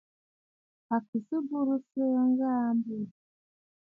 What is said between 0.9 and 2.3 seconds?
À kɨ sɨ bùrə̀sə̀ aà